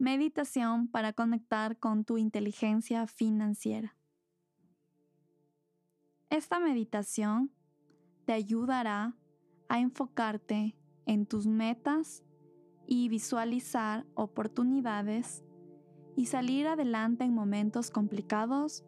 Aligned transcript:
Meditación 0.00 0.86
para 0.86 1.12
conectar 1.12 1.76
con 1.76 2.04
tu 2.04 2.18
inteligencia 2.18 3.08
financiera. 3.08 3.96
Esta 6.30 6.60
meditación 6.60 7.50
te 8.24 8.32
ayudará 8.32 9.16
a 9.68 9.80
enfocarte 9.80 10.76
en 11.04 11.26
tus 11.26 11.48
metas 11.48 12.22
y 12.86 13.08
visualizar 13.08 14.06
oportunidades 14.14 15.44
y 16.14 16.26
salir 16.26 16.68
adelante 16.68 17.24
en 17.24 17.34
momentos 17.34 17.90
complicados 17.90 18.84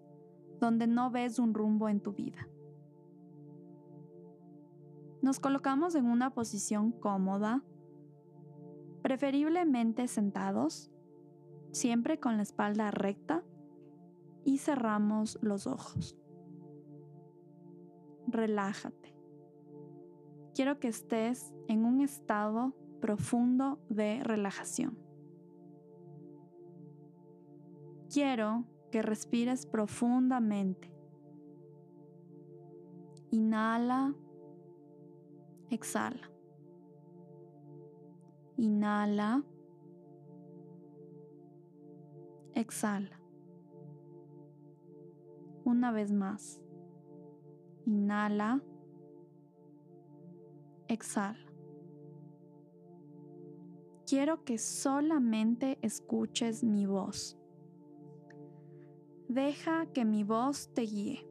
donde 0.60 0.86
no 0.86 1.10
ves 1.10 1.40
un 1.40 1.54
rumbo 1.54 1.88
en 1.88 2.00
tu 2.00 2.12
vida. 2.12 2.46
Nos 5.22 5.40
colocamos 5.40 5.96
en 5.96 6.06
una 6.06 6.30
posición 6.30 6.92
cómoda, 6.92 7.64
preferiblemente 9.02 10.06
sentados, 10.06 10.92
siempre 11.72 12.18
con 12.18 12.36
la 12.36 12.42
espalda 12.42 12.90
recta 12.90 13.42
y 14.44 14.58
cerramos 14.58 15.38
los 15.42 15.66
ojos. 15.66 16.16
Relájate. 18.26 19.14
Quiero 20.54 20.78
que 20.78 20.88
estés 20.88 21.54
en 21.68 21.84
un 21.84 22.00
estado 22.00 22.74
profundo 23.00 23.78
de 23.88 24.20
relajación. 24.22 24.98
Quiero 28.12 28.64
que 28.90 29.02
respires 29.02 29.66
profundamente. 29.66 30.92
Inhala 33.30 34.14
exhala. 35.70 36.30
Inhala. 38.56 39.42
Exhala. 42.60 43.18
Una 45.64 45.92
vez 45.92 46.12
más. 46.12 46.60
Inhala. 47.86 48.60
Exhala. 50.86 51.38
Quiero 54.06 54.44
que 54.44 54.58
solamente 54.58 55.78
escuches 55.80 56.62
mi 56.62 56.84
voz. 56.84 57.38
Deja 59.28 59.86
que 59.86 60.04
mi 60.04 60.22
voz 60.22 60.68
te 60.74 60.82
guíe. 60.82 61.26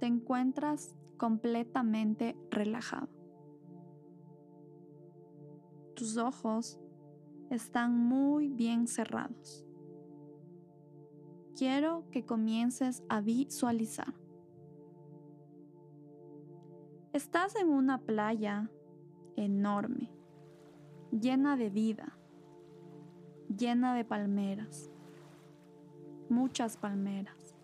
Te 0.00 0.06
encuentras 0.06 0.96
completamente 1.18 2.34
relajado. 2.50 3.10
Tus 5.94 6.16
ojos 6.16 6.80
están 7.50 7.96
muy 7.96 8.48
bien 8.48 8.86
cerrados. 8.86 9.64
Quiero 11.56 12.04
que 12.10 12.24
comiences 12.24 13.02
a 13.08 13.20
visualizar. 13.20 14.14
Estás 17.12 17.56
en 17.56 17.68
una 17.68 17.98
playa 17.98 18.70
enorme, 19.36 20.10
llena 21.10 21.56
de 21.56 21.70
vida, 21.70 22.16
llena 23.48 23.94
de 23.94 24.04
palmeras, 24.04 24.90
muchas 26.28 26.76
palmeras, 26.76 27.56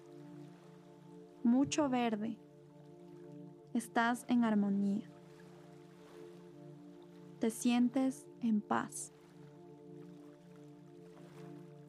mucho 1.45 1.89
verde 1.89 2.39
estás 3.75 4.25
en 4.29 4.45
armonía. 4.45 5.11
Te 7.41 7.51
sientes 7.51 8.27
en 8.41 8.61
paz. 8.61 9.14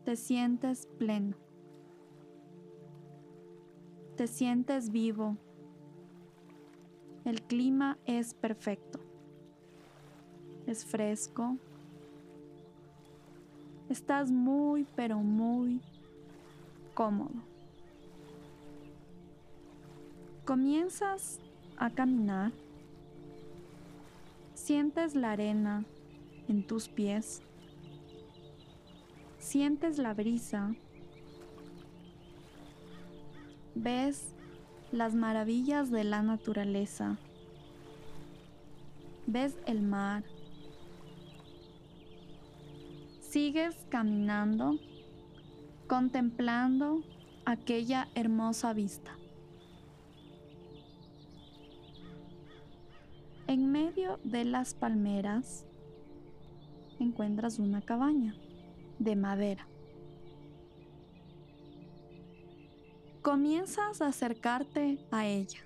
Te 0.05 0.15
sientes 0.15 0.87
pleno. 0.99 1.35
Te 4.15 4.27
sientes 4.27 4.91
vivo. 4.91 5.35
El 7.25 7.41
clima 7.41 7.97
es 8.05 8.33
perfecto. 8.35 8.99
Es 10.67 10.85
fresco. 10.85 11.57
Estás 13.89 14.31
muy, 14.31 14.85
pero 14.95 15.17
muy 15.17 15.81
cómodo. 16.93 17.33
Comienzas 20.45 21.39
a 21.77 21.89
caminar, 21.89 22.51
sientes 24.53 25.15
la 25.15 25.31
arena 25.31 25.83
en 26.47 26.65
tus 26.65 26.87
pies, 26.87 27.41
sientes 29.45 29.99
la 29.99 30.15
brisa, 30.15 30.75
ves 33.75 34.33
las 34.91 35.13
maravillas 35.13 35.91
de 35.91 36.03
la 36.03 36.23
naturaleza, 36.23 37.19
ves 39.27 39.55
el 39.67 39.83
mar, 39.83 40.23
sigues 43.19 43.75
caminando, 43.89 44.79
contemplando 45.87 47.03
aquella 47.45 48.07
hermosa 48.15 48.73
vista. 48.73 49.11
En 53.45 53.71
medio 53.71 54.19
de 54.23 54.43
las 54.43 54.73
palmeras 54.73 55.67
encuentras 56.99 57.59
una 57.59 57.83
cabaña 57.83 58.33
de 58.99 59.15
madera. 59.15 59.67
Comienzas 63.21 64.01
a 64.01 64.07
acercarte 64.07 64.99
a 65.11 65.25
ella. 65.25 65.59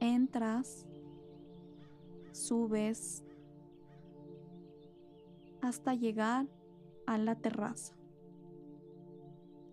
Entras, 0.00 0.86
subes 2.32 3.24
hasta 5.60 5.94
llegar 5.94 6.46
a 7.06 7.18
la 7.18 7.36
terraza. 7.36 7.94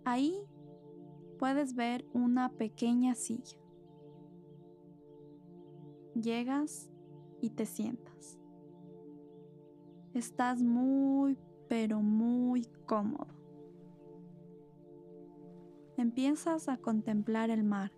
Ahí 0.06 0.40
puedes 1.38 1.76
ver 1.76 2.06
una 2.14 2.50
pequeña 2.54 3.16
silla 3.16 3.60
llegas 6.22 6.90
y 7.42 7.50
te 7.52 7.66
sientas. 7.66 8.38
Estás 10.14 10.62
muy, 10.62 11.38
pero 11.70 12.02
muy 12.02 12.66
cómodo. 12.86 13.28
Empiezas 15.96 16.68
a 16.68 16.78
contemplar 16.78 17.50
el 17.50 17.64
mar 17.64 17.94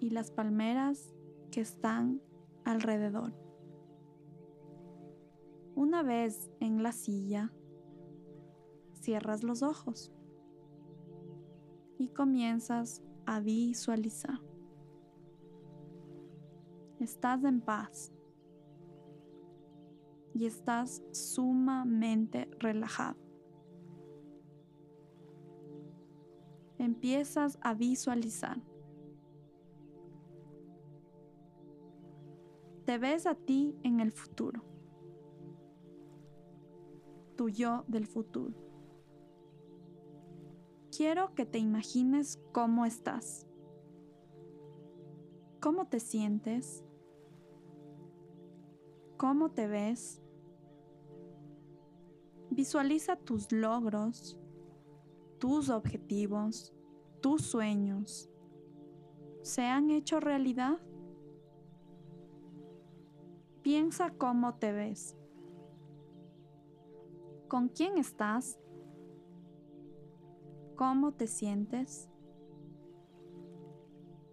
y 0.00 0.10
las 0.10 0.32
palmeras 0.32 1.14
que 1.52 1.60
están 1.60 2.20
alrededor. 2.64 3.32
Una 5.76 6.02
vez 6.02 6.50
en 6.58 6.82
la 6.82 6.90
silla, 6.90 7.52
cierras 8.94 9.44
los 9.44 9.62
ojos 9.62 10.12
y 11.98 12.08
comienzas 12.08 13.02
a 13.26 13.38
visualizar 13.38 14.40
estás 17.02 17.42
en 17.44 17.60
paz 17.60 18.12
y 20.34 20.46
estás 20.46 21.02
sumamente 21.12 22.48
relajado. 22.58 23.18
Empiezas 26.78 27.58
a 27.62 27.74
visualizar. 27.74 28.60
Te 32.84 32.98
ves 32.98 33.26
a 33.26 33.34
ti 33.34 33.76
en 33.82 34.00
el 34.00 34.10
futuro. 34.10 34.64
Tu 37.36 37.48
yo 37.48 37.84
del 37.86 38.06
futuro. 38.06 38.54
Quiero 40.96 41.34
que 41.34 41.46
te 41.46 41.58
imagines 41.58 42.40
cómo 42.52 42.84
estás. 42.84 43.46
¿Cómo 45.60 45.86
te 45.86 46.00
sientes? 46.00 46.84
cómo 49.22 49.52
te 49.52 49.68
ves. 49.68 50.20
Visualiza 52.54 53.16
tus 53.16 53.50
logros, 53.50 54.38
tus 55.38 55.70
objetivos, 55.70 56.74
tus 57.20 57.42
sueños. 57.42 58.30
¿Se 59.42 59.62
han 59.62 59.90
hecho 59.90 60.20
realidad? 60.20 60.78
Piensa 63.62 64.10
cómo 64.10 64.54
te 64.56 64.72
ves. 64.72 65.16
¿Con 67.48 67.68
quién 67.68 67.96
estás? 67.96 68.58
¿Cómo 70.76 71.12
te 71.12 71.26
sientes? 71.26 72.10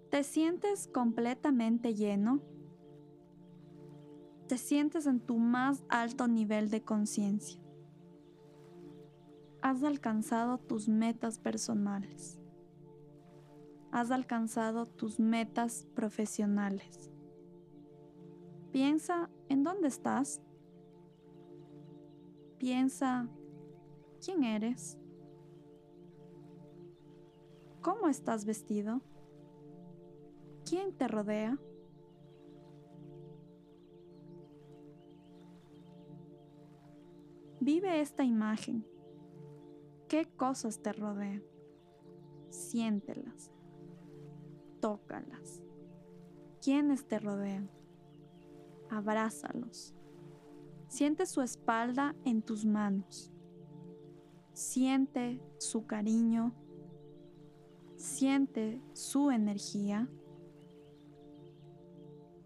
¿Te 0.09 0.23
sientes 0.23 0.87
completamente 0.87 1.95
lleno? 1.95 2.41
te 4.49 4.57
sientes 4.57 5.05
en 5.05 5.19
tu 5.19 5.37
más 5.37 5.85
alto 5.89 6.27
nivel 6.27 6.71
de 6.71 6.81
conciencia. 6.81 7.61
Has 9.61 9.83
alcanzado 9.83 10.57
tus 10.57 10.87
metas 10.87 11.37
personales. 11.37 12.39
Has 13.91 14.09
alcanzado 14.11 14.85
tus 14.85 15.19
metas 15.19 15.85
profesionales. 15.95 17.11
Piensa 18.71 19.29
en 19.49 19.63
dónde 19.63 19.89
estás. 19.89 20.41
Piensa 22.57 23.27
quién 24.23 24.43
eres. 24.43 24.97
¿Cómo 27.81 28.07
estás 28.07 28.45
vestido? 28.45 29.01
¿Quién 30.69 30.93
te 30.93 31.07
rodea? 31.07 31.57
Vive 37.59 38.01
esta 38.01 38.23
imagen. 38.23 38.85
¿Qué 40.09 40.25
cosas 40.25 40.81
te 40.81 40.91
rodean? 40.91 41.43
Siéntelas. 42.49 43.51
Tócalas. 44.81 45.61
¿Quiénes 46.61 47.07
te 47.07 47.19
rodean? 47.19 47.69
Abrázalos. 48.89 49.93
Siente 50.87 51.25
su 51.25 51.41
espalda 51.41 52.15
en 52.25 52.41
tus 52.41 52.65
manos. 52.65 53.31
Siente 54.51 55.41
su 55.59 55.85
cariño. 55.85 56.53
Siente 57.95 58.81
su 58.93 59.31
energía. 59.31 60.09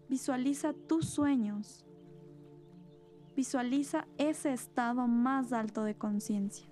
Visualiza 0.08 0.74
tus 0.74 1.08
sueños 1.08 1.84
Visualiza 3.36 4.06
ese 4.16 4.52
estado 4.52 5.08
más 5.08 5.52
alto 5.52 5.82
de 5.82 5.96
conciencia. 5.96 6.68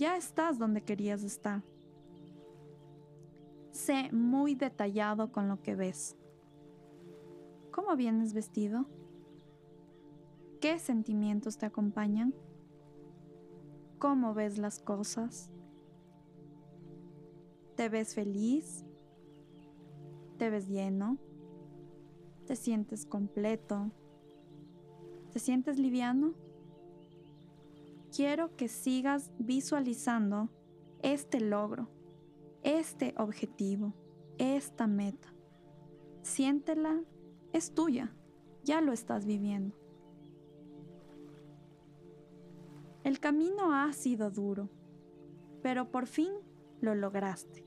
Ya 0.00 0.16
estás 0.16 0.58
donde 0.58 0.80
querías 0.80 1.22
estar. 1.22 1.62
Sé 3.70 4.10
muy 4.12 4.54
detallado 4.54 5.30
con 5.30 5.46
lo 5.46 5.60
que 5.60 5.76
ves. 5.76 6.16
¿Cómo 7.70 7.94
vienes 7.96 8.32
vestido? 8.32 8.86
¿Qué 10.58 10.78
sentimientos 10.78 11.58
te 11.58 11.66
acompañan? 11.66 12.34
¿Cómo 13.98 14.32
ves 14.32 14.56
las 14.56 14.78
cosas? 14.78 15.50
¿Te 17.76 17.90
ves 17.90 18.14
feliz? 18.14 18.86
¿Te 20.38 20.48
ves 20.48 20.66
lleno? 20.66 21.18
¿Te 22.46 22.56
sientes 22.56 23.04
completo? 23.04 23.90
¿Te 25.30 25.40
sientes 25.40 25.78
liviano? 25.78 26.32
Quiero 28.20 28.54
que 28.54 28.68
sigas 28.68 29.30
visualizando 29.38 30.50
este 31.00 31.40
logro, 31.40 31.88
este 32.62 33.14
objetivo, 33.16 33.94
esta 34.36 34.86
meta. 34.86 35.32
Siéntela, 36.20 37.02
es 37.54 37.72
tuya, 37.72 38.14
ya 38.62 38.82
lo 38.82 38.92
estás 38.92 39.24
viviendo. 39.24 39.74
El 43.04 43.20
camino 43.20 43.72
ha 43.72 43.90
sido 43.94 44.30
duro, 44.30 44.68
pero 45.62 45.90
por 45.90 46.06
fin 46.06 46.34
lo 46.82 46.94
lograste. 46.94 47.64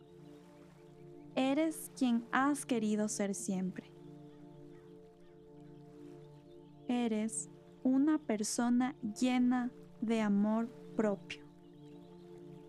Eres 1.33 1.91
quien 1.97 2.27
has 2.31 2.67
querido 2.67 3.09
ser 3.09 3.33
siempre 3.33 3.91
eres 6.87 7.49
una 7.81 8.19
persona 8.19 8.95
llena 9.19 9.71
de 10.03 10.19
amor 10.19 10.67
propio. 10.97 11.45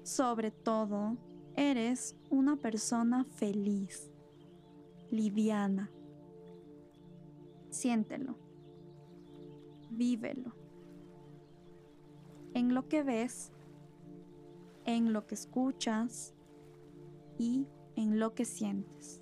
Sobre 0.04 0.52
todo, 0.52 1.16
eres 1.56 2.16
una 2.30 2.56
persona 2.56 3.24
feliz, 3.24 4.12
liviana. 5.10 5.90
Siéntelo, 7.70 8.36
vívelo. 9.90 10.54
En 12.54 12.72
lo 12.72 12.88
que 12.88 13.02
ves, 13.02 13.50
en 14.84 15.12
lo 15.12 15.26
que 15.26 15.34
escuchas 15.34 16.34
y 17.36 17.66
en 17.96 18.20
lo 18.20 18.34
que 18.36 18.44
sientes. 18.44 19.20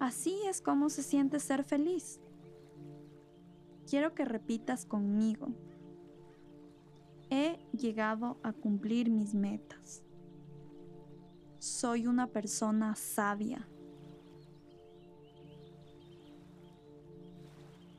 Así 0.00 0.36
es 0.48 0.60
como 0.60 0.90
se 0.90 1.04
siente 1.04 1.38
ser 1.38 1.62
feliz. 1.62 2.20
Quiero 3.88 4.14
que 4.14 4.24
repitas 4.24 4.86
conmigo. 4.86 5.48
He 7.30 7.58
llegado 7.72 8.38
a 8.42 8.52
cumplir 8.52 9.10
mis 9.10 9.34
metas. 9.34 10.02
Soy 11.58 12.06
una 12.06 12.26
persona 12.26 12.94
sabia. 12.94 13.66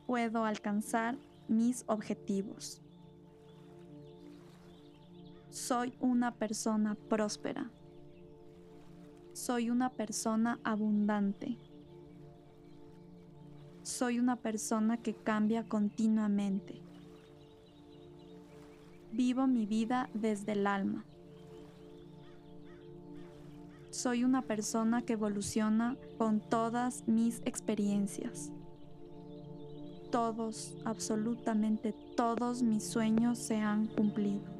Puedo 0.06 0.44
alcanzar 0.44 1.18
mis 1.48 1.84
objetivos. 1.86 2.80
Soy 5.50 5.96
una 6.00 6.34
persona 6.34 6.94
próspera. 7.08 7.70
Soy 9.32 9.70
una 9.70 9.90
persona 9.90 10.60
abundante. 10.64 11.58
Soy 13.86 14.18
una 14.18 14.34
persona 14.34 14.96
que 14.96 15.14
cambia 15.14 15.62
continuamente. 15.62 16.82
Vivo 19.12 19.46
mi 19.46 19.64
vida 19.64 20.10
desde 20.12 20.52
el 20.54 20.66
alma. 20.66 21.04
Soy 23.90 24.24
una 24.24 24.42
persona 24.42 25.02
que 25.02 25.12
evoluciona 25.12 25.96
con 26.18 26.40
todas 26.40 27.06
mis 27.06 27.40
experiencias. 27.44 28.50
Todos, 30.10 30.76
absolutamente 30.84 31.94
todos 32.16 32.64
mis 32.64 32.82
sueños 32.82 33.38
se 33.38 33.58
han 33.58 33.86
cumplido. 33.86 34.55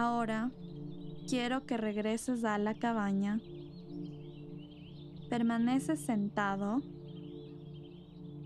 Ahora 0.00 0.50
quiero 1.28 1.66
que 1.66 1.76
regreses 1.76 2.42
a 2.44 2.56
la 2.56 2.72
cabaña. 2.72 3.38
Permaneces 5.28 6.00
sentado 6.00 6.80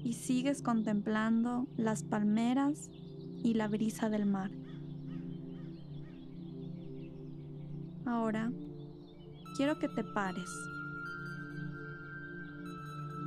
y 0.02 0.14
sigues 0.14 0.62
contemplando 0.62 1.68
las 1.76 2.02
palmeras 2.02 2.90
y 3.44 3.54
la 3.54 3.68
brisa 3.68 4.08
del 4.08 4.26
mar. 4.26 4.50
Ahora 8.04 8.50
quiero 9.56 9.78
que 9.78 9.88
te 9.88 10.02
pares. 10.02 10.50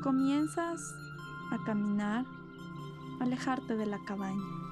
Comienzas 0.04 0.82
a 1.52 1.64
caminar, 1.66 2.26
alejarte 3.22 3.78
de 3.78 3.86
la 3.86 4.04
cabaña. 4.06 4.67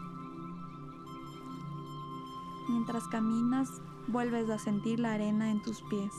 Mientras 2.68 3.08
caminas, 3.08 3.70
vuelves 4.08 4.50
a 4.50 4.58
sentir 4.58 5.00
la 5.00 5.14
arena 5.14 5.52
en 5.52 5.62
tus 5.62 5.82
pies. 5.84 6.12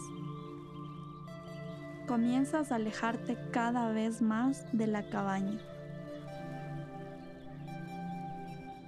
Comienzas 2.07 2.71
a 2.71 2.77
alejarte 2.77 3.37
cada 3.51 3.91
vez 3.91 4.23
más 4.23 4.65
de 4.73 4.87
la 4.87 5.09
cabaña. 5.09 5.59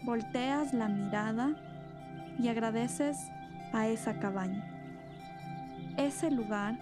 Volteas 0.05 0.73
la 0.73 0.89
mirada 0.89 1.57
y 2.39 2.49
agradeces 2.49 3.19
a 3.73 3.89
esa 3.89 4.21
cabaña. 4.21 4.65
Ese 5.97 6.31
lugar 6.31 6.79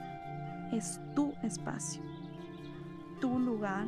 es 0.72 1.00
tu 1.14 1.32
espacio, 1.42 2.02
tu 3.20 3.38
lugar, 3.38 3.86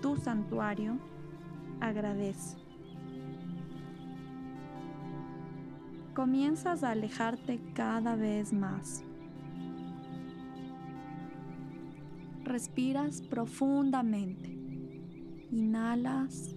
tu 0.00 0.16
santuario. 0.16 0.98
Agradece. 1.80 2.63
Comienzas 6.14 6.84
a 6.84 6.92
alejarte 6.92 7.60
cada 7.74 8.14
vez 8.14 8.52
más. 8.52 9.02
Respiras 12.44 13.20
profundamente. 13.20 14.56
Inhalas. 15.50 16.54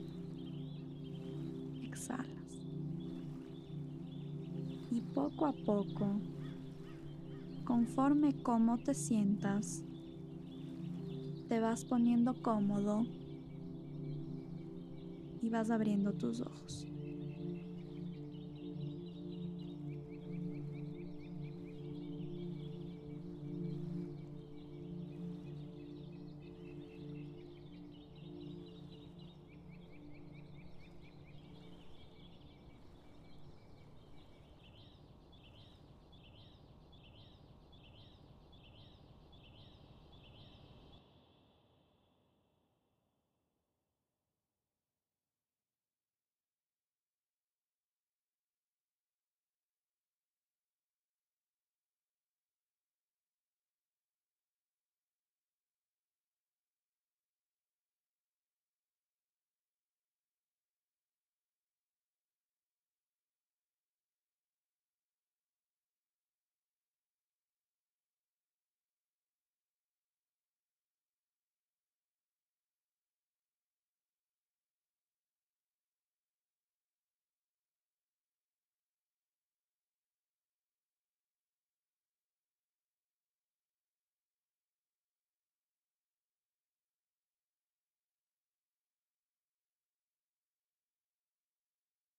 Exhalas. 1.81 2.27
Y 4.91 5.01
poco 5.13 5.47
a 5.47 5.53
poco 5.53 6.21
conforme 7.67 8.41
cómo 8.43 8.77
te 8.77 8.93
sientas, 8.93 9.83
te 11.49 11.59
vas 11.59 11.83
poniendo 11.83 12.41
cómodo 12.41 13.05
y 15.41 15.49
vas 15.49 15.69
abriendo 15.69 16.13
tus 16.13 16.39
ojos. 16.39 16.86